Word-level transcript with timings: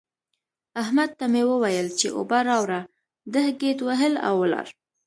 احمد 0.81 1.09
ته 1.19 1.25
مې 1.31 1.43
وويل 1.51 1.87
چې 1.99 2.07
اوبه 2.17 2.39
راوړه؛ 2.49 2.81
ده 3.33 3.41
ګيت 3.59 3.79
وهل 3.83 4.13
او 4.27 4.33
ولاړ. 4.43 4.67